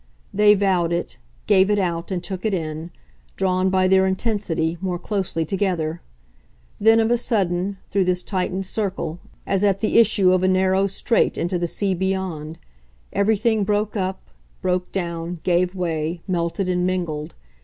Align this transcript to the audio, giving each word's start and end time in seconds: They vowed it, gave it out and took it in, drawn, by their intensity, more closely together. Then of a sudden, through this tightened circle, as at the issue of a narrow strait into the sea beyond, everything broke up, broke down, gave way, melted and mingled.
They 0.33 0.55
vowed 0.55 0.91
it, 0.91 1.19
gave 1.45 1.69
it 1.69 1.77
out 1.77 2.09
and 2.09 2.23
took 2.23 2.43
it 2.43 2.55
in, 2.55 2.89
drawn, 3.35 3.69
by 3.69 3.87
their 3.87 4.07
intensity, 4.07 4.79
more 4.81 4.97
closely 4.97 5.45
together. 5.45 6.01
Then 6.79 6.99
of 6.99 7.11
a 7.11 7.17
sudden, 7.17 7.77
through 7.91 8.05
this 8.05 8.23
tightened 8.23 8.65
circle, 8.65 9.19
as 9.45 9.63
at 9.63 9.77
the 9.77 9.99
issue 9.99 10.33
of 10.33 10.41
a 10.41 10.47
narrow 10.47 10.87
strait 10.87 11.37
into 11.37 11.59
the 11.59 11.67
sea 11.67 11.93
beyond, 11.93 12.57
everything 13.13 13.63
broke 13.63 13.95
up, 13.95 14.27
broke 14.59 14.91
down, 14.91 15.39
gave 15.43 15.75
way, 15.75 16.23
melted 16.27 16.67
and 16.67 16.83
mingled. 16.87 17.35